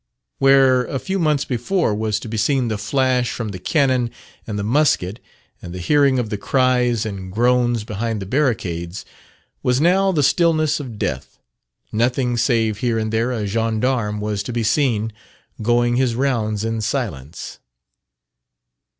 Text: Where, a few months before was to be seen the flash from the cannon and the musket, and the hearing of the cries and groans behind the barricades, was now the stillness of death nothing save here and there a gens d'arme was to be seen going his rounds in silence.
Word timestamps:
Where, 0.39 0.85
a 0.85 0.97
few 0.97 1.19
months 1.19 1.45
before 1.45 1.93
was 1.93 2.19
to 2.21 2.27
be 2.27 2.35
seen 2.35 2.69
the 2.69 2.79
flash 2.79 3.29
from 3.29 3.49
the 3.49 3.59
cannon 3.59 4.09
and 4.47 4.57
the 4.57 4.63
musket, 4.63 5.19
and 5.61 5.75
the 5.75 5.79
hearing 5.79 6.17
of 6.17 6.31
the 6.31 6.39
cries 6.39 7.05
and 7.05 7.31
groans 7.31 7.83
behind 7.83 8.19
the 8.19 8.25
barricades, 8.25 9.05
was 9.61 9.79
now 9.79 10.11
the 10.11 10.23
stillness 10.23 10.79
of 10.79 10.97
death 10.97 11.37
nothing 11.91 12.35
save 12.35 12.79
here 12.79 12.97
and 12.97 13.13
there 13.13 13.31
a 13.31 13.45
gens 13.45 13.81
d'arme 13.81 14.19
was 14.19 14.41
to 14.41 14.51
be 14.51 14.63
seen 14.63 15.13
going 15.61 15.97
his 15.97 16.15
rounds 16.15 16.65
in 16.65 16.81
silence. 16.81 17.59